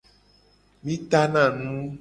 [0.83, 1.71] Mi tana nu.